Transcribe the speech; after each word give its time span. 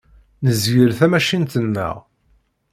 Nezgel 0.43 0.91
tamacint-nneɣ. 0.99 1.95